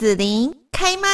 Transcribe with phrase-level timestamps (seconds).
[0.00, 1.08] 子琳开麦，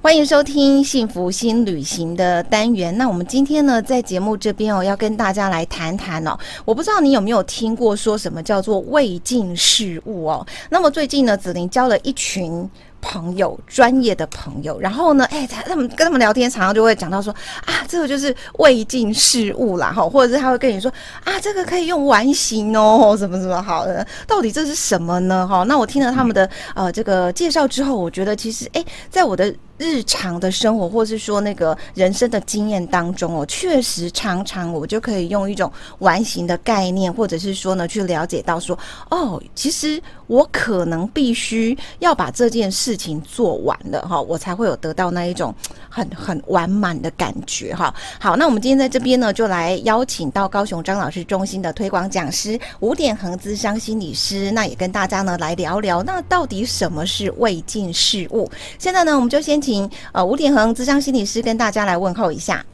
[0.00, 2.96] 欢迎收听幸福新旅行的单元。
[2.96, 6.38] 那我们今天呢，在节目这边哦，要跟大家来谈谈哦。
[6.64, 10.46] 我不知道你有没有听过说什么叫做未尽事物哦。
[10.70, 12.66] 那么最近呢，子琳教了一群。
[13.00, 17.32] 朋友，专业的朋友，然后呢，哎，他他们跟他们聊天，常常就会讲到说
[17.64, 20.92] 啊，这个就是未尽事务啦，哈，或者是他会跟你说
[21.24, 25.46] 啊，这个可以用完形哦，什么什么好的，到底这是什么呢？
[25.46, 29.54] 哈，那我听了他们的呃这个介绍之后，我觉得其实哎，在我的。
[29.80, 35.70] 日常的生活，或是说那个人生的经验当中哦，确实常常我就可以用一种
[36.00, 38.76] 完形的概念，或者是说呢，去了解到说，
[39.08, 45.54] 哦，其实我可能必须要把这件事情做完了哈，我才会有得到那一种
[45.90, 47.94] 很很完满的感觉哈。
[48.18, 58.50] 好，那我们今天在这边呢，就来邀请到高雄张老师中心的推广讲师吴典衡咨商心理师，那也跟大家呢来聊聊，那到底什么是未尽事务？
[58.78, 59.58] 现在呢，我们就先。
[59.60, 62.64] 请呃吴典衡咨商心理师跟大家来问候一下。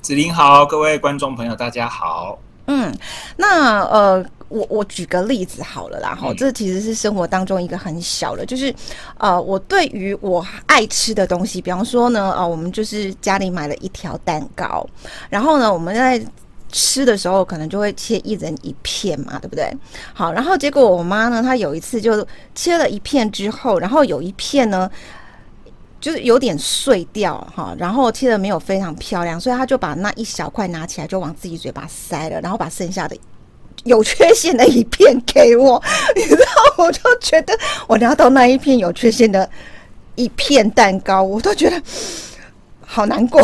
[0.00, 2.38] 子琳好，各位观众朋友大家好。
[2.66, 2.94] 嗯，
[3.36, 8.74] 那呃我我举个例子好了啦，哈、嗯，这其实是生活当中一个很小的，就是
[9.16, 14.86] 呃我对于我爱吃的东西，比方说呢，呃我们就是家里买了一条蛋糕，
[15.30, 16.22] 然后呢我们在
[16.70, 19.72] 吃的时候可能就会切一人一片嘛，对不对？
[20.12, 24.90] 好，然后结果我妈呢，她有一次就切了一片之后，然后有一片呢。
[26.00, 33.14] 就是有点碎掉哈，然后切的没有非常漂亮，所以她就把那一小块拿起来就往自己嘴巴塞了，然后把剩下的
[33.84, 35.82] 有缺陷的一片给我，
[36.14, 36.44] 你知道，
[36.78, 39.48] 我就觉得我拿到那一片有缺陷的
[40.14, 41.82] 一片蛋糕，我都觉得。
[42.92, 43.40] 好难过，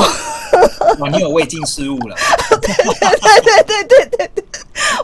[0.99, 1.09] 哇！
[1.09, 2.17] 你有未尽失误了，
[2.61, 4.53] 对对对对对对对，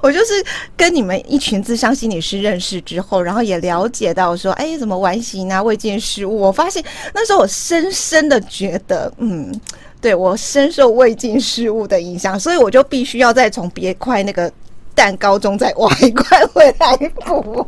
[0.03, 0.45] 我就是
[0.77, 6.37] 跟你们一群咨商心理师认识之后，然后也了解到说，哎，怎么完形啊，未尽事务。
[6.37, 6.83] 我发现
[7.15, 9.55] 那时候我深深的觉得，嗯，
[10.01, 14.53] 对，我深受未尽事务的影响，所以我就必须要再从别块那个
[14.95, 17.67] 蛋糕中再挖一块回来补。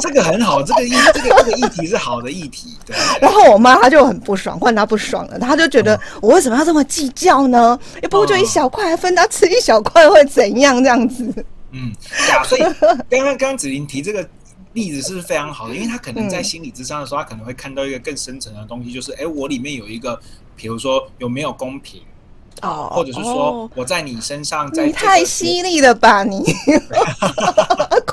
[0.00, 2.76] 这个很好，这个议这个这个议题是好的议题。
[2.84, 2.96] 对。
[3.20, 7.78] 然后我妈她就很不爽，换她不爽了，她就觉得我为什么要这么计较呢？
[8.02, 10.82] 也不过就一小块，分她吃一小块会怎样？
[10.82, 11.24] 这样子。
[11.72, 11.92] 嗯，
[12.26, 12.42] 对啊。
[12.44, 14.28] 所以刚刚刚刚子琳提这个
[14.72, 20.18] 例子是非常好的，因为她可能在心理智商的时候，她可能会看到一个更深层的东西，就是哎，我里面有一个，
[20.56, 22.02] 比如说有没有公平。
[22.62, 26.42] 哦，或者是说我在你身上在，在、这个、你太犀利了吧你？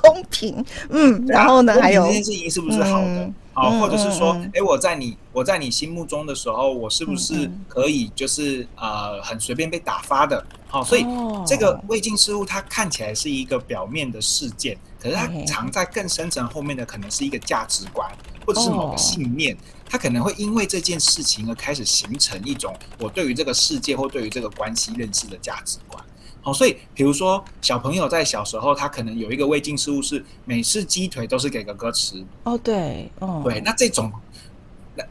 [0.02, 1.82] 公平，嗯，然后呢？
[1.82, 3.06] 还有这件事情是不是好的？
[3.06, 10.46] 嗯、好，或者是说，哎、嗯欸，我在你我在你心目中的时候，我是不是可以就是、嗯、呃很随便被打发的？
[10.68, 11.06] 好，所以
[11.46, 18.08] 这个未尽事物它看起来是一个表面的事件，可是它藏在更深层后面的可能是一个价值观，
[18.46, 19.58] 或者是某个信念。
[19.88, 26.04] 他可能会因为这件事情而开始形成一种我对于这个世界或对于这个关系认识的价值观。
[26.42, 32.24] 好，所以比如说小朋友在小时候，他可能有一个未尽事物是每次鸡腿都是给哥哥吃。
[32.44, 34.12] 哦，对，哦，对，那这种，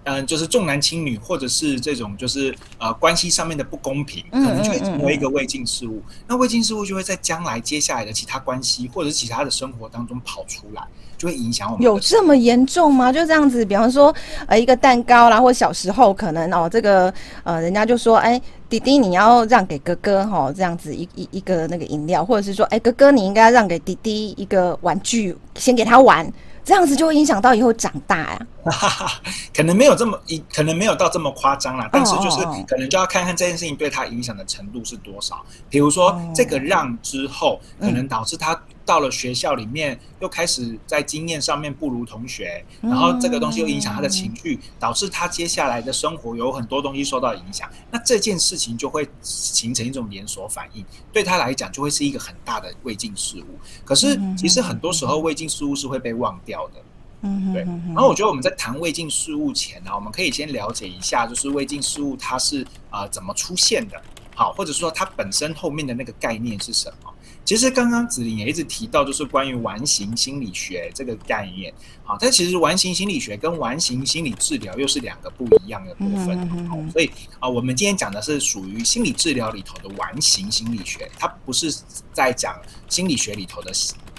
[0.05, 6.03] 嗯，就是重男轻女，或者是这种就是呃关系上面的不公平，可能就会成为一个未尽事务。
[6.27, 10.83] 那未尽事务就会在将来接下来的其他关系或者是其他的生活当中跑出来。
[11.17, 11.84] 就会影响我们。
[11.84, 13.12] 有这么严重吗？
[13.12, 14.12] 就这样子，比方说，
[14.47, 17.12] 呃，一个蛋糕啦，或小时候可能哦，这个
[17.45, 26.31] 呃，人家就说，哎，弟弟你要让给哥哥哈，这样子一一一个那个饮料，或者是说，哎，哥哥你应该要让给弟弟一个玩具，先给他玩，
[26.64, 28.47] 这样子就会影响到以后长大呀。
[29.54, 35.44] 可能没有这么一，可能没有到这么夸张啦，但是就是可能就要看看这件事情对他影响的程度是多少。
[35.69, 38.58] 比如说，这个让之后，可能导致他。
[38.84, 47.69] 到了学校里面，又开始在经验上面不如同学，然后这个东西又影响他的情绪，导致他接下来的生活有很多东西受到影响。
[47.91, 53.59] 那这件事情就会形成一种连锁反应，对他来讲就会是一个很大的未尽事务。
[53.84, 56.75] 可是其实很多时候未尽事务是会被忘掉的，
[57.22, 57.63] 嗯，对。
[57.63, 63.98] 然后我觉得我们在谈未尽事务前呢，我们可以先了解一下，就是未尽事务它是啊、呃、怎么出现的，
[64.34, 67.14] 好，或者说它本身后面的那个概念是什么。
[67.44, 71.72] 其实刚刚子琳也一直提到，就是关于完形心理学这个概念。
[72.02, 76.91] 好，但其实完形心理学跟完形心理治疗又是两个不一样的部分。
[76.91, 81.70] 所以啊，我们今天讲的是属于心理治疗里头的完形心理学，它不是
[82.12, 82.58] 在讲
[82.88, 83.70] 心理学里头的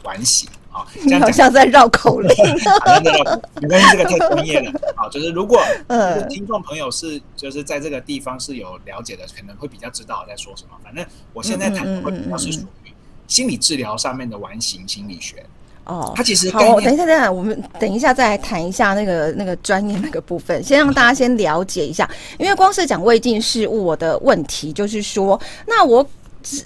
[0.03, 0.47] 完形。
[0.69, 2.29] 好，这样好像在绕口令。
[3.61, 4.71] 没关系，这个太专业了。
[4.95, 5.59] 好，就是如果
[6.29, 10.77] 听众朋友是就是在这个地方是有了解的，可能会比较知道我在说什么。
[10.83, 12.84] 反正我现在谈的会比较是属于。
[13.27, 15.43] 心理治疗上面的完形心理学
[15.85, 26.03] 哦，它其实好，等一下，等一下，我们等一下再来谈一下那个那个专业那个部分，先让大家先了解一下，因为光是讲未尽事物，我的问题就是说，那我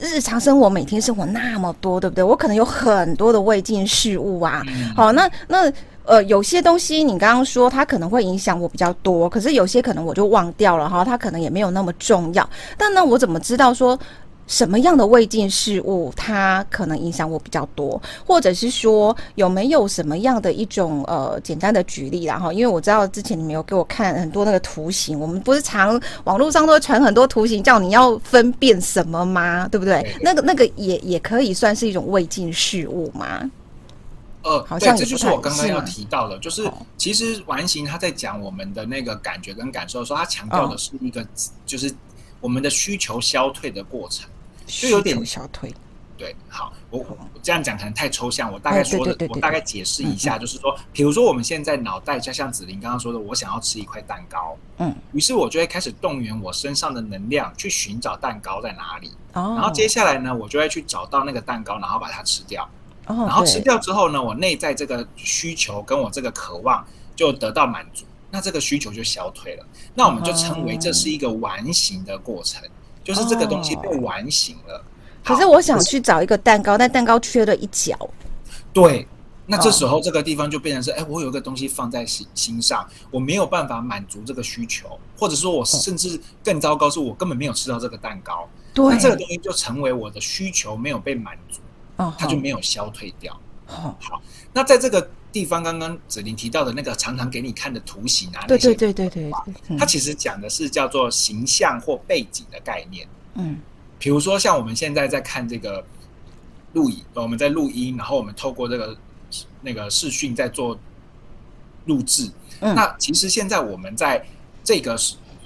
[0.02, 2.24] 日常生活每天生活那么多，对不对？
[2.24, 4.64] 我可能有很多的未尽事物啊。
[4.68, 5.70] 嗯、好，那那
[6.06, 12.50] 呃，有些东西你刚刚说它可能会影响我比较多，可是有些可能我就忘掉了哈，它可能也没有那么重要。
[12.78, 14.00] 但呢我怎么知道说？
[14.50, 22.52] 什么样的未尽事物，它可能影响我比较多，或者是说有没有什么样的一种呃简单的举例然后？
[22.52, 29.68] 因为我知道之前你们有给我看很多那个图形，我们不是常网络上都会传很多图形，叫你要分辨什么吗？
[29.68, 30.02] 对不对？
[30.02, 33.50] 对那个那个也也可以算是一种未尽事物吗？
[34.42, 36.68] 呃，好像对，这就是我刚刚要提到的，就是
[36.98, 41.28] 其实完形他在讲我们的那个感觉跟感受的时候，他强调的是一个、哦、
[41.68, 41.94] 就是
[42.42, 44.28] 我们的需求消退的过程。
[44.70, 45.74] 就有点小腿，
[46.18, 62.64] 对，好，我我这样讲可能太抽象，我大概说的，我大概解释一下，就是说，比如说我们现在脑袋就像子林刚刚说的，我想要吃一块蛋糕，嗯，于是我就会开始动员我身上的能量去寻找蛋糕在哪里，哦，然后接下来呢，我就会去找到那个蛋糕，然后把它吃掉，
[63.08, 66.86] 哦，然后吃掉之后呢，我内在这个需求跟我这个渴望
[67.16, 72.62] 就得到满足，那这个需求就消退了，那我们就称为这是一个完形的过程。
[73.04, 74.84] 就是这个东西被完形了，哦、
[75.24, 77.98] 可是我想去找一个蛋糕，但蛋糕缺了一角。
[78.72, 79.08] 对，
[79.48, 88.48] 那这时候这个地方就变成是，哎、哦，我有一个东西放在心心上，我没有办法满足这个需求，或者说我甚至更糟糕，是我根本没有吃到这个蛋糕。
[88.74, 91.60] 对，那这个东西就成为我的需求没有被满足，
[91.96, 93.34] 哦，它就没有消退掉。
[93.68, 94.22] 哦，好，
[94.54, 99.32] 那在这个地方，刚刚子琳提到的那个常常给你看的图形啊，对对对对对，
[99.68, 103.08] 嗯、它其实讲的是叫做形象或背景的概念。
[103.36, 103.60] 嗯，
[104.00, 105.86] 比如说像我们现在在看这个
[106.74, 108.98] 录影，我们在录音，然后我们透过这个
[109.62, 110.78] 那个视讯在做
[111.86, 112.30] 录制。
[112.62, 114.26] 嗯，那其实现在我们在
[114.64, 114.98] 这个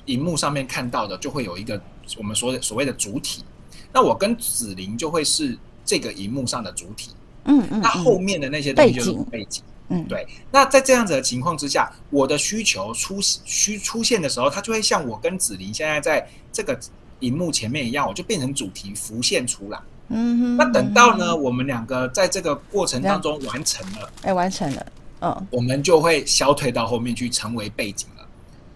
[0.06, 1.80] 荧幕上面看到的，就会有一个
[2.18, 3.44] 我们所所谓的主体。
[3.92, 7.12] 那我跟子琳就会是这个荧幕上的主体。
[7.45, 9.63] 嗯嗯，那后面的那些东西就是背景。
[9.90, 10.28] 嗯，对。
[10.51, 16.78] 那在这样子的情况之下，我的需求出需出现的时候，它就会像我跟子琳现在在这个。
[17.19, 19.80] 荧幕前面一样，我就变成主题浮现出来。
[20.10, 20.57] 嗯哼。
[20.57, 24.86] 那等到呢，我们两个在这个过程当中完成了，哎，完成了。
[25.22, 28.28] 嗯，我们就会消退到后面去，成为背景了。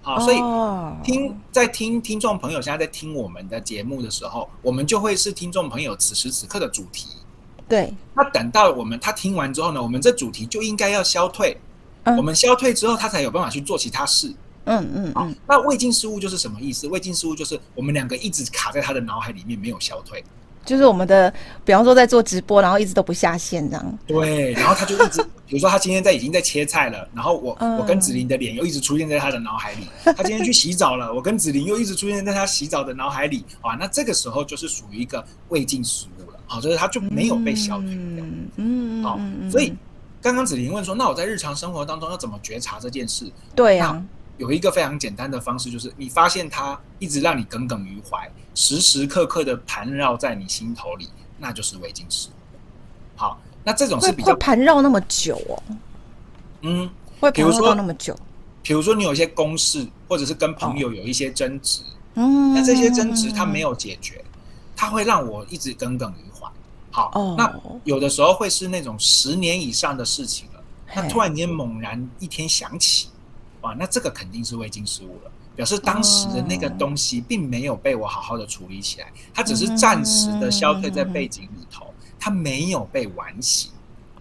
[0.01, 0.37] 好，所以
[1.03, 7.09] 听在听听众朋友现在在听我们的节目的时候，我们就会是听众朋友此时此刻的主题。
[7.67, 7.93] 对。
[8.15, 11.57] 那等到我们他听完之后呢，我们这主题就应该要消退。
[12.17, 14.33] 我们消退之后，他才有办法去做其他事。
[14.63, 16.87] 嗯嗯，嗯，那未尽事物就是什么意思？
[16.87, 20.23] 未尽事物就是我们两个一直卡在他的脑海里面，没有消退。
[20.65, 21.33] 就是我们的，
[21.63, 23.99] 比方说在做直播，然后一直都不下线这样。
[24.05, 29.87] 对，然后他就一直， 比如说他今天在已经在切菜了，然后我、嗯、我跟子琳的脸又一直出现在他的脑海里。
[30.03, 33.45] 他今天去洗澡了，我跟子琳又一直出现在他洗澡的脑海里。
[33.61, 36.16] 啊，那这个时候就是属于一个未尽事物
[36.47, 36.55] 了。
[36.55, 38.25] 好，就是他就没有被消退掉。
[38.55, 39.19] 嗯，好，
[39.51, 39.73] 所以
[40.21, 43.31] 刚刚子琳问说，那我在日常生活当中要怎么觉察这件事？
[43.55, 44.05] 对呀、啊。
[44.37, 51.09] 有一个非常简单的方式，就是你发现它一直让你耿耿于怀，时时刻刻的盘绕在你心头里，
[51.39, 52.29] 那就是未尽事。
[53.15, 55.63] 好，那这种是比较盘绕那么久哦。
[56.61, 56.87] 嗯，
[57.19, 58.15] 会盘绕那么久。
[58.61, 61.81] 比如说你有一些公事，或者是跟朋友有一些争执，
[62.13, 64.23] 嗯，那这些争执它没有解决，
[64.77, 66.49] 它会让我一直耿耿于怀。
[66.91, 67.53] 好，哦，那
[67.83, 70.63] 有的时候会是那种十年以上的事情了，
[70.95, 73.09] 那突然间猛然一天想起。
[73.61, 81.87] 哇，那这个肯定是未经事物了，表示当时的那个东西并没有被我好好的处理起来，它只是暂时的消退在背景里头，
[82.19, 83.71] 它没有被完形。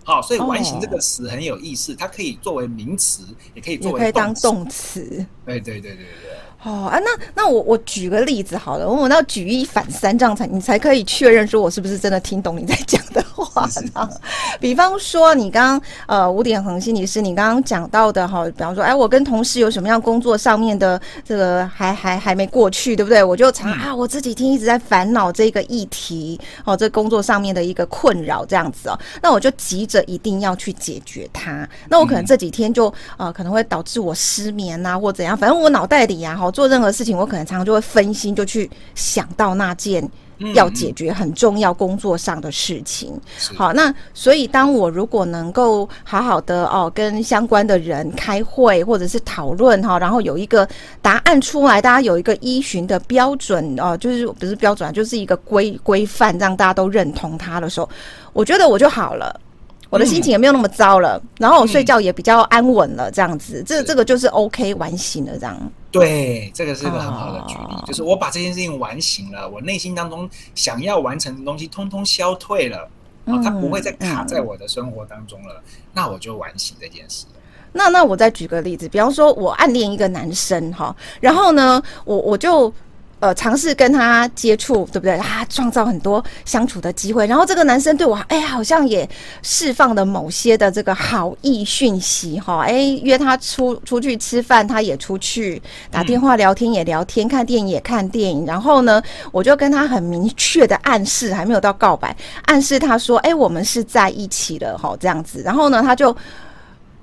[0.04, 5.26] 好，所以完形这个词很有意思，它可以作为名词，也可以作为可以当动词。
[5.44, 6.25] 对对对对对。
[6.66, 14.09] 哦啊，那那我我举个例子好了，我们要举一反三，这样才你才可以确认说我是不是真的听懂你在讲的话呢？
[14.59, 23.23] 比方说，你刚刚呃五点恒心理师，你刚刚讲到的哈，比方说，哎，我跟同事有什么样工作上面的这个还还还没过去，对不对？
[23.23, 31.69] 我就常啊，我这几天一直在烦恼这个议题哦，这工作上面的一个困扰这样子哦，那我就急着一定要去解决它。
[31.88, 36.50] 那我可能这几天就呃可能会导致我失眠啊，或怎样，反正我脑袋里呀哈。
[36.50, 40.09] 做任何事情，我可能常常就会分心，就去想到那件
[40.55, 43.12] 要解决很重要工作上的事情。
[43.50, 50.69] 嗯、好，那所以当我如果能够好好的哦，跟相关的人开会或者是讨论哈，然后有一个
[51.00, 57.88] 答案出来，大家有一个依循的标准哦，就是不是标准，就是一个规规范，让大家都认同它的时候，
[58.33, 59.40] 我觉得我就好了。
[59.88, 65.73] 我的心情也没有那么糟了，嗯、然后我睡觉也比较安稳了，这样子，嗯、这这个就是 OK 完形了，这样。
[65.99, 72.88] 对，这个是一个很好的举例，哦、就是我把这件事情完形了，我内心当中想要完成的东西通通消退了，
[73.26, 77.26] 嗯、它不会再卡在我的生活当中了，嗯、那我就完形这件事。
[77.73, 82.73] 那那我再举个例子，比方说我暗恋一个男生哈，然后呢，我我就。
[83.18, 85.16] 呃，尝试跟他接触，对不对？
[85.16, 89.08] 他创造很多相处的机会，然后这个男生对我，哎，好像也
[89.42, 106.14] 释放了某些的这个好意讯息，哈，哎，约他出出去吃饭，他也出去，打电话聊天也聊天，看电影也看电影，然后呢，我就跟他很明确的暗示，还没有到告白，暗示他说，哎，我们是在一起了，哈，这样子，然后呢，他就。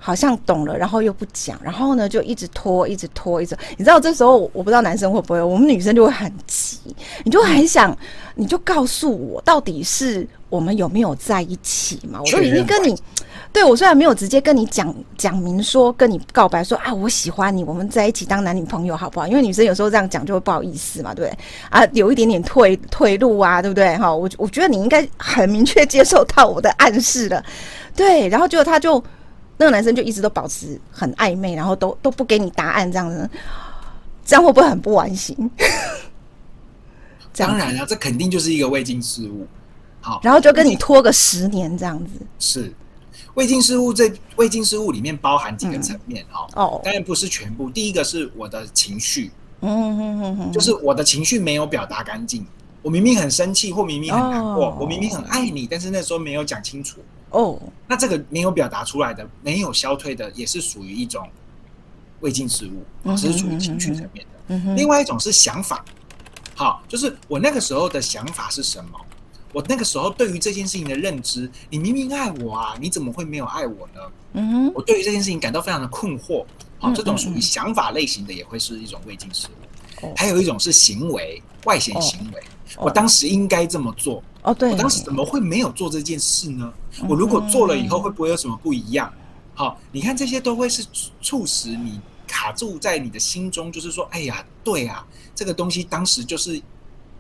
[0.06, 3.58] 好像懂了，然后又不讲，然后呢就一直拖，一直拖，一直。
[3.78, 6.78] 你知道这时候我不知道男生会不会，我们女生就会很急，
[7.24, 7.98] 你就很想，
[8.36, 12.20] 你就告诉我到底是我们有没有在一起嘛？
[12.22, 12.94] 我都已经跟你，
[13.54, 19.26] 对，我虽然没有直接跟你讲讲明说跟你告白说啊我喜欢你，我们在一起当男女朋友好不好？
[19.26, 21.40] 因为女生有时候这样讲就会不好意思嘛，对不对？
[21.70, 23.96] 啊，有一点点退退路啊，对不对？
[23.96, 27.42] 哈，我我觉得你应该很明确接受到我的暗示了，
[27.96, 29.02] 对，然后结果他就。
[29.58, 33.30] 那个男生就一直都保持很暧昧，然后都都不给你答案，这样子，
[34.26, 35.36] 这样会不会很不完形？
[37.36, 39.48] 当然了、啊，这肯定就是一个未尽事物。
[40.02, 42.12] 好，然后就跟你拖个十年这样子。
[42.38, 42.74] 是
[43.36, 46.46] 未尽事物，这未尽事物里面包含几个层面哈。
[46.56, 47.70] 嗯、哦，当然不是全部。
[47.70, 49.32] 第一个是我的情绪，
[49.62, 52.46] 嗯哼哼哼，就是我的情绪没有表达干净。
[52.82, 57.00] 我明明很生气，或明明很难过，哦、我明明很爱你，但是那时候没有讲清楚。
[57.34, 61.28] 哦，那这个没有表达出来的，没有消退的，也是属于一种
[62.22, 64.32] 未尽事物，啊，是属于情绪层面的。
[64.48, 64.76] 嗯哼。
[64.76, 65.84] 另外一种是想法，
[66.56, 68.92] 好，就是我那个时候的想法是什么？
[69.52, 74.02] 我那个时候对于这件事情的认知，你明明爱我啊，你怎么会没有爱我呢？
[74.34, 74.72] 嗯哼。
[74.74, 76.46] 我对于这件事情感到非常的困惑。
[76.80, 80.14] 好，这种属于想法类型的，也会是一种未尽事物。
[80.18, 82.44] 还有一种是行为，外显行为。
[82.76, 84.22] 我当时应该这么做。
[84.42, 86.74] 哦，对，我当时怎么会没有做这件事呢？
[87.08, 89.12] 我如果做了以后，会不会有什么不一样？
[89.56, 90.84] 好，你看这些都会是
[91.22, 96.60] 促使你卡住在你的心中，就是说，哎呀，对啊，这个东西当时就是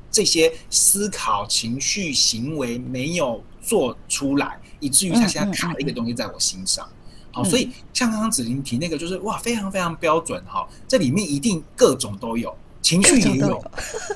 [0.09, 6.87] 这些思考、情绪、行为没有做出来，以至于他现在卡了一个东西在我心上。
[7.31, 13.63] 好，所以像刚刚子玲提那个，就是哇，非常非常标准哈，这里面一定各种都有，情绪也有，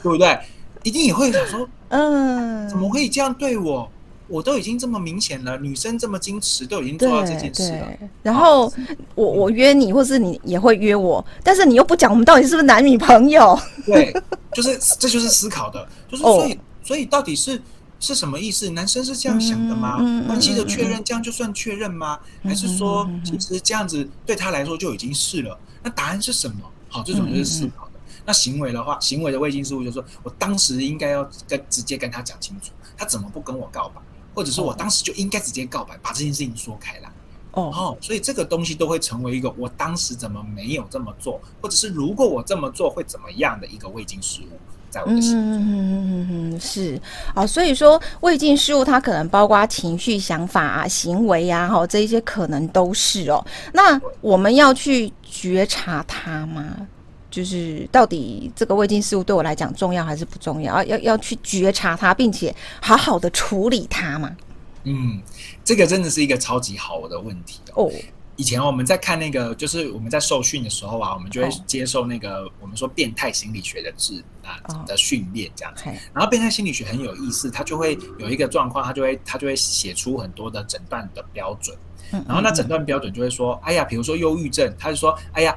[0.03, 0.39] 对不对？
[0.83, 3.91] 一定也会想说，嗯，怎么可以这样对我？
[4.27, 7.87] 我都已经这么明显了，女生这么矜持，都已经做到这件事了。
[8.21, 8.71] 然后
[9.15, 13.57] 我我约你，或是你也会约我，但是你又不讲，我们到底是不是男女朋友？
[13.85, 14.13] 对，
[14.53, 17.61] 就是这就是思考的，就是所以所以到底是
[17.99, 18.69] 是什么意思？
[18.71, 19.97] 男生是这样想的吗？
[20.27, 22.19] 关系的确认这样就算确认吗？
[22.43, 25.57] 还是说其实这样子对他来说就已经是了？
[25.81, 26.57] 那答案是什么？
[26.89, 27.91] 好，这种就是思考的。
[28.25, 34.01] 那行为的话，行为的未经事物就是说，我当时应该要跟直接跟他讲清楚，他怎么不跟我告白，
[34.37, 37.09] 或者说我当时就应该直接告白，把这件事情说开来。
[37.53, 44.59] 哦，哦，所以这个东西都会成为一个我当时怎么没有这么做，或者是如果我这么做会怎么样的一个未尽事物，
[44.91, 45.41] 在我的心中。
[45.41, 47.01] 嗯嗯嗯，是
[47.33, 53.43] 啊，所以说未尽事物它可能包括情绪、想法啊、行为啊，哈，这一些可能都是哦。
[53.73, 56.87] 那我们要去觉察它吗？
[57.29, 60.83] 就是到底这个未尽事物对我来讲重要还是不重要？
[60.85, 64.35] 要要去觉察它，并且好好的处理它嘛？
[64.83, 65.21] 嗯，
[65.63, 67.83] 这个真的是一个超级好的问题哦。
[67.83, 67.93] Oh.
[68.37, 72.51] 以前我们在看那个，就是我们在受训的时候啊，我们就会接受那个、oh.
[72.61, 75.83] 我们说变态心理学的治啊的训练这样子。
[75.85, 75.93] Oh.
[76.13, 81.75] 然后变态心理学很有意思，它就会有一个状况，它就会它就会写出很多的诊断的标准。
[82.09, 85.53] 然后那诊断标准就会说，哎呀，比如说忧郁症，他就说，哎呀。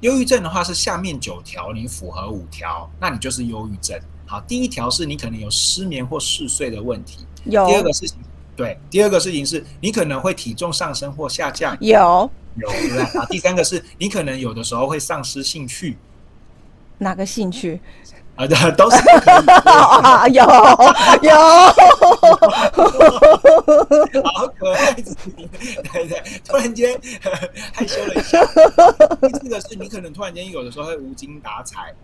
[0.00, 3.98] 忧郁症的话是下面九条，你符合五条，那你就是忧郁症。
[4.26, 7.26] 好，第一条是你可能有失眠或嗜睡的问题。
[7.44, 7.66] 有。
[7.66, 8.18] 第二个事情，
[8.56, 11.76] 对，第二个事情是你可能会体重上升或下降。
[11.80, 12.30] 有。
[12.56, 13.02] 有，对不对？
[13.20, 15.96] 啊，第三个是你可能有的时候会丧失兴趣。
[16.98, 17.80] 哪个兴趣？
[18.36, 18.96] 啊，对，都是
[19.66, 20.42] 啊， 有
[21.22, 21.32] 有，
[24.22, 27.00] 好可爱，对对，突然间
[27.72, 28.44] 害羞了一下。
[29.22, 31.94] 第四个是你可能突然间有的时候会无精打采，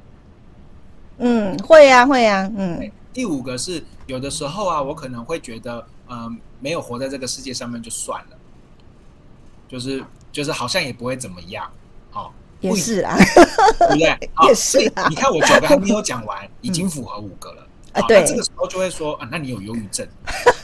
[1.18, 2.90] 嗯，会呀会呀，嗯。
[3.12, 8.36] 第五个是有的时候啊，我可能会觉得，嗯，没有活在这个世界上面就算了，
[9.68, 11.70] 就是就是好像也不会怎么样，
[12.10, 12.32] 好。
[12.60, 14.30] 也是啊，对不对？
[14.46, 15.06] 也是啊。
[15.08, 17.66] 你看我九个还没有讲完，已经符合五个了。
[17.92, 20.06] 啊，对，这个时候就会说啊，那你有忧郁症。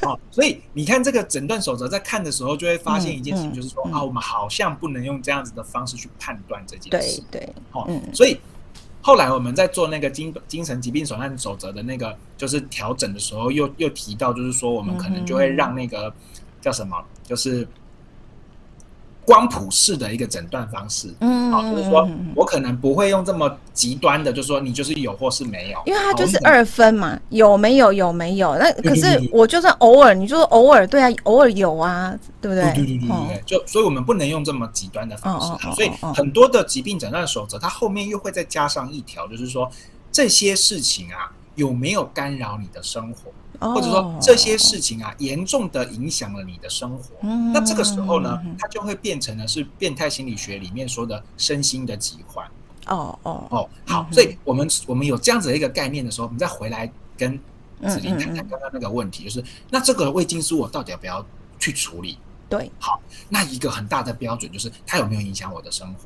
[0.03, 7.23] 哦， 所以你看这个诊断守则，在看的时候就会发现一件事情，就是说、嗯嗯、啊，我们好像不能用这样子的方式去判断这件事。
[7.31, 8.39] 对对，好、哦，所以
[9.03, 16.15] 后来我们在做那个精精神疾病诊断守则的那个就是调整的时候，又又提到，就是说我们可能就会让那个、嗯、
[16.61, 17.67] 叫什么，就是。
[19.27, 32.63] 光谱式的一个诊断方式，嗯，好，就是说我可能不会用这么极端的，就是说你就是有或是没有，因为它就是二分嘛，有没有有没有，那可是我就算偶尔，你就说偶尔，对啊，偶尔有啊，对不对？
[32.73, 39.69] 对对对对对，就所以我们不能用这么极端的方式，所以很多的疾病诊断守则，它后面又会再加上一条，就是说
[40.13, 43.33] 这些事情啊有没有干扰你的生活。
[43.61, 47.15] 或者说这些事情啊，严重的影响了你的生活。
[47.53, 52.47] 那这个时候呢，它就会变成了是变态心理学里面说的身心的疾患。
[52.87, 57.37] 哦哦哦，好，所以我们我们有这样子的一个概念的时候，我们再回来跟
[57.89, 61.25] 子琳谈谈刚刚那个问题，就是那这个未经书我到底要不要
[61.59, 62.17] 去处理？
[62.49, 66.01] 对，好，那一个很大的标准就是它有没有影响我的生活？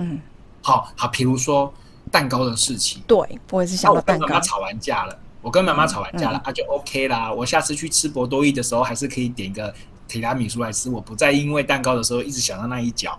[0.00, 0.20] 嗯，
[0.60, 1.72] 好好，比如说
[2.10, 5.18] 蛋糕的事情，对我也是想到蛋糕，吵完架了。
[5.46, 7.32] 我跟妈妈吵完架了，啊，就 OK 啦。
[7.32, 9.72] 我下次去吃博多意的时候，还是可以点个
[10.08, 10.90] 提拉米苏来吃。
[10.90, 13.16] 我不再因为蛋糕的时候一直想到那一角，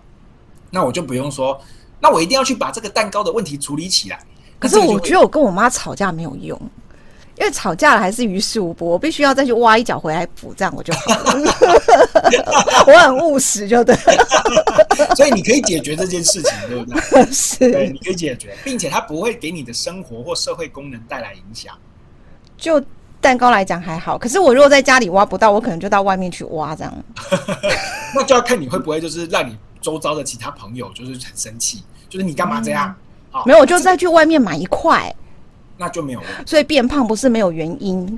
[0.70, 1.58] 那我就不用说，
[2.02, 4.20] 那我一定要去把这个蛋糕的问题处理起来。
[4.60, 6.60] 可是我觉得我跟我妈吵架没有用，
[7.40, 11.34] 因为吵架了还是于事无补，我必须要再去挖一脚回来补，这样我就好了。
[12.88, 13.96] 我很务实，就对。
[15.16, 17.26] 所以你可以解决这件事情，对不对？
[17.32, 21.74] 是，对，你可以解决，并且它不会给你的生活或社会功能带来影响。
[22.58, 22.84] 就
[23.22, 26.94] 蛋糕来讲还好，可是我如果在家里挖不到，我可能就到外面去挖这样。
[28.16, 32.94] 那就要看你会不会就是让你周遭的其他朋友就是很生气，就是你干嘛这样？
[33.46, 35.14] 没有，我就再去外面买一块，
[35.78, 36.28] 那就没有了。
[36.46, 38.18] 所以变胖不是没有原因。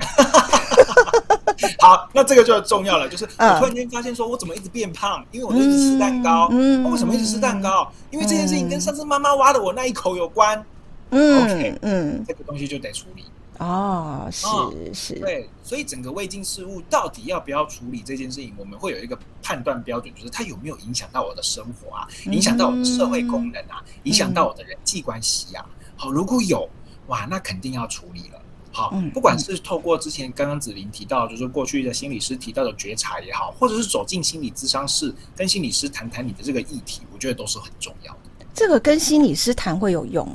[1.78, 5.22] 好，那这个就重要了，就是我突然间发现说，我怎么一直变胖？
[5.30, 6.48] 因为我一直吃蛋糕。
[6.50, 7.90] 嗯，为什么一直吃蛋糕？
[8.10, 10.62] 因为这件事情跟上次妈妈挖的我那一口有关。
[11.10, 13.24] 嗯，OK，嗯，这个东西就得处理。
[13.60, 25.62] 哦，是、哦、是，对，所以整个未经事物到底要不要处理这件事情，我们会有一个判断标准，就是它有没有影响到我的生活啊，影响到我的社会功能啊，嗯、影响到我的人际关系啊。
[25.94, 26.66] 好，如果有，
[27.08, 28.40] 哇，那肯定要处理了。
[28.72, 38.20] 好，不管是透过之前刚刚子琳提到，就是过去的心理师提到的觉察也好，或者是走进心理咨商室跟心理师谈谈你的这个议题，我觉得都是很重要的。
[38.54, 40.26] 这个跟心理师谈会有用？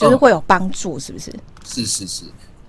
[0.00, 1.32] 就是会有帮助，是不是？
[1.64, 2.24] 是是是，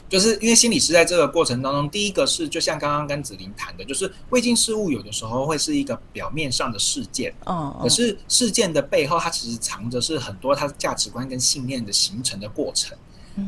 [0.09, 12.97] 就是因为心理师在这个过程当中，第一个是就像刚刚跟子琳谈的，就是未尽事物有的时候会是一个表面上的事件，哦，可是事件的背后，它其实藏着是很多它的价值观跟信念的形成的过程。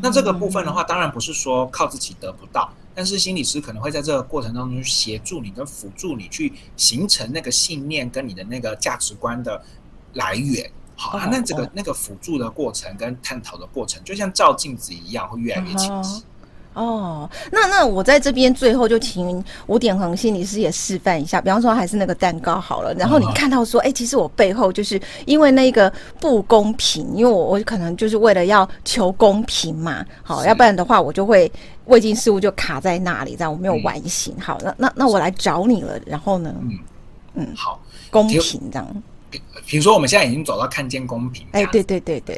[0.01, 9.61] 那这个部分的话，当然不是说靠自己得不到，但是心理师可能会在这个过程当中协助你跟辅助你去形成那个信念跟你的那个价值观的
[10.13, 10.71] 来源。
[10.95, 16.23] 好啊，那这个那个辅助的过程跟探讨的过程，就像照镜子一样，会越来越清晰。
[16.73, 31.51] 哦，那那我在这边最后就请五点恒心理师也示范一下，比方说还是那个蛋糕好了，然后你看到说，哎，其实我背后就是因为那个不公平，因为我我可能就是为了要求公平嘛，好，要不然的话我就会
[31.85, 34.35] 未尽事物就卡在那里，这样我没有完形。
[34.39, 36.51] 好，那那那我来找你了，然后呢？
[36.61, 36.79] 嗯
[37.35, 37.79] 嗯，好，
[38.09, 39.03] 公平这样。
[39.65, 42.35] 比如说，我们现在已经走到看见公平，哎，对对对对，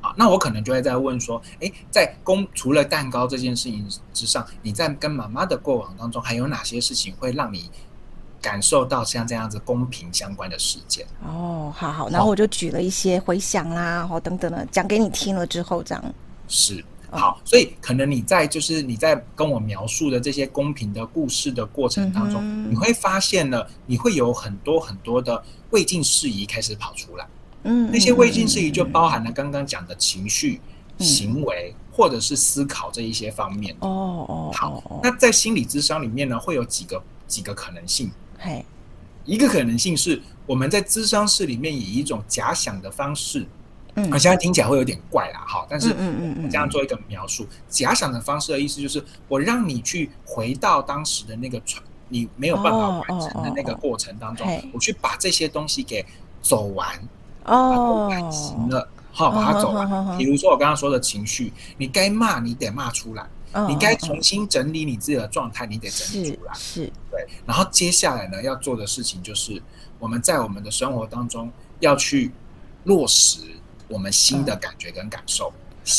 [0.00, 7.70] 啊，那我可能就会在问说，哎，在公除了蛋糕这件事情之上，你在跟妈妈的过往当中，还有哪些事情会让你
[8.40, 11.06] 感受到像这样子公平相关的事件？
[11.26, 16.04] 哦，好好，然后我就举了一些回想啦，或等等的讲给你听了之后，这样
[16.48, 16.84] 是。
[17.18, 27.26] 好，所以可能你在就是你在跟我描述的这些公平的故事的过程当中，嗯、你会发现呢，你会有很多很多的未尽事宜开始跑出来。
[27.62, 30.60] 嗯，那些未尽事宜就包含了刚刚讲的情绪、
[30.98, 33.74] 嗯、行为或者是思考这一些方面。
[33.80, 38.10] 哦哦，好，那在心理咨商里面呢，会有几个几个可能性。
[38.38, 38.64] 嘿，
[39.24, 43.46] 一个可能性是我们在咨商室里面以一种假想的方式。
[43.96, 56.04] 嗯，现在听起来会有点怪啦，哈，但是我这样做一个描述，假想的方式的意思就是，我让你去回到当时的那个传，你没有办法完成的那个过程当中，我去把这些东西给
[56.42, 56.88] 走完，
[57.44, 60.18] 哦，完成了，好，把它走完。
[60.18, 63.24] 比如说我刚刚说的情绪，你该骂你得骂出来，
[63.68, 67.24] 你该重新整理你自己的状态，你得整理出来，是，对。
[67.46, 69.62] 然后接下来呢，要做的事情就是，
[70.00, 72.32] 我们在我们的生活当中要去
[72.82, 73.38] 落实。
[73.88, 75.52] 我们新的感觉跟感受，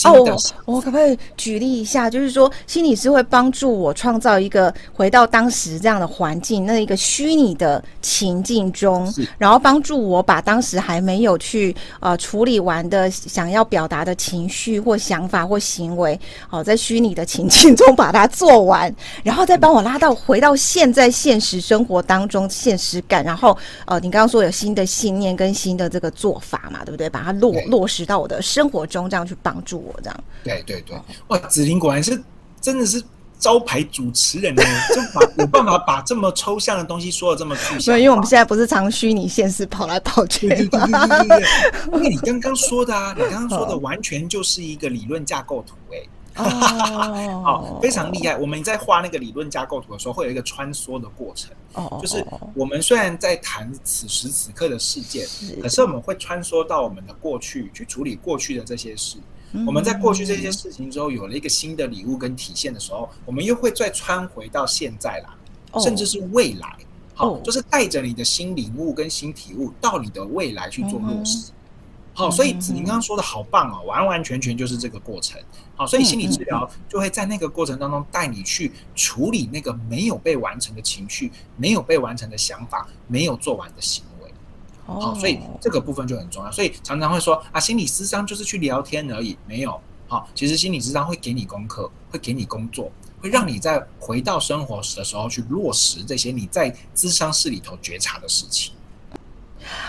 [0.06, 2.10] 哦，我可不可以举例一下？
[2.10, 18.94] 就是说，心理师会帮助我创造一个回到当时这样的环境，那一个虚拟的情境中，然后帮助我把当时还没有去呃处理完的想要表达的情绪或想法或行为，好、呃，在虚拟的情境中把它做完，
[19.24, 27.08] 然后再帮我拉到回到现在现实生活当中现实感，然后呃，你刚刚说有新的信念跟新的这个做法嘛，对不对？
[27.08, 29.75] 把它落落实到我的生活中，这样去帮助。
[29.78, 32.22] 我这样，对对对，哇，子玲果然是
[32.62, 33.04] 真的是
[33.38, 37.94] 招牌主持人呢， 就把有办法把这么抽象的东西说的这么具象。
[37.96, 41.94] 对，因为我们现在不是常虚拟现实跑来跑去，对对对对对对，对。
[41.94, 46.02] 因为 你刚刚说的啊，你刚刚说的完全就是一个理论架构图，哎。
[46.38, 48.36] 哦，非常厉害！
[48.36, 51.50] 我们在画那个理论架构图的时候，会有一个穿梭的过程。
[51.76, 55.26] 哦，就是我们虽然在谈此时此刻的事件，
[55.62, 59.16] 可是我们会穿梭到我们的过去去处理过去的这些事。
[59.66, 66.76] 我们在过去这些事情之后，有了一个新的礼物跟体现的时候，我们又会再穿回到现在来，甚至是未来。
[67.14, 71.52] 好，就是带着你的新领悟跟新体悟到你的未来去做落实。
[72.14, 75.38] 好，所以子宁刚刚说的好棒哦，完完全全就是这个过程。
[75.76, 84.15] 好，所以心理治疗 就会在那个过程当中带你去处理那个没有被完成的情绪、没有被完成的想法、没有做完的行为。
[84.86, 86.52] 好，所以这个部分就很重要。
[86.52, 89.80] 所以常常会说啊，心理咨商就是去聊天而已，没有。
[90.08, 98.74] 好，其实心理咨商会给你功课，会给你工作，会让你在回到生活的时候去落实这些你在咨商室里头觉察的事情。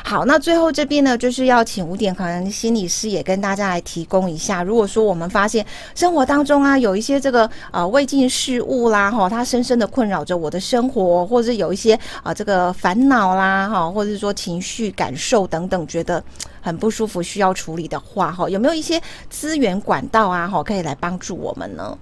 [0.05, 4.63] 好，那最后这边呢，就是要请五点可能心理师也跟大家来提供一下。
[4.63, 16.23] 如果说我们发现生活当中啊，有一些这个呃未尽事务啦，哈，它深深的困扰着我的生活，或者有一些啊、这个烦恼啦，哈，或者是说情绪感受等等，觉得
[16.61, 21.99] 很不舒服，需要处理的话，哈，有没有一些资源管道啊，哈，可以来帮助我们呢？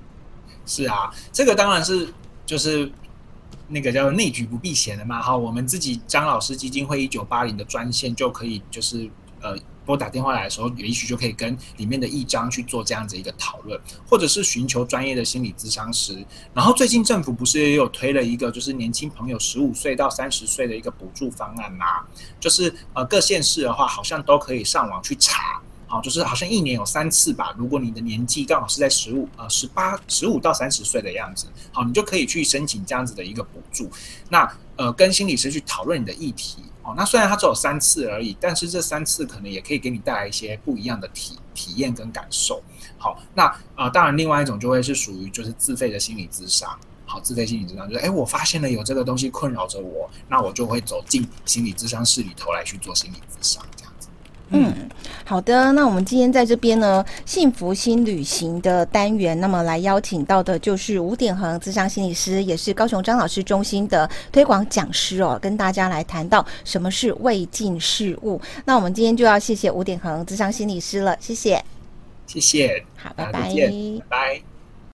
[0.67, 2.07] 是啊，这个当然是
[2.47, 2.91] 就是。
[3.69, 16.25] 那个叫内举不避险的嘛，哈，我们自己张老师基金会一九八零的专线就可以，就是呃拨打电话来的时候，也许就可以跟里面的一张去做这样子一个讨论，或者是寻求专业的心理咨商师。
[16.53, 21.87] 然后最近政府不是也有推了一个，就是年轻朋友十五岁到三十岁的一个补助方案嘛，
[22.41, 25.61] 就是呃各县市的话，好像都可以上网去查。
[25.87, 27.55] 好，就是好像一年有三次吧。
[27.57, 33.91] 如果你的年纪刚好是在十五呃十八十五到三十岁的样子，好，你就可以去申请这样子的一个补助。
[34.29, 36.63] 那呃，跟心理师去讨论你的议题。
[36.83, 42.63] 哦，那虽然它只有三次而已，但是这三次可能也可以给你带来一些不一样的体体验跟感受。
[42.99, 46.79] 好，那呃，当然另外一种就会是属于就是自费的心理咨商。
[47.07, 53.65] 好，自费心理咨商就是，哎，我发现了有这个东西困扰着我，那我就会走进心理咨商室里头来去做心理咨商。
[54.55, 54.73] 嗯，
[55.25, 55.73] 好的。
[55.73, 68.41] 那我们今天在这边呢，幸福新旅行的单元，那么来邀请到的就是吴典恒，智商心理师，也是高雄张老师中心的推广讲师哦，跟大家来谈到什么是未尽事务。
[68.65, 71.63] 那我们今天就要谢谢吴典恒，智商心理师了，谢谢，
[72.27, 74.54] 谢谢，好，拜拜，拜拜。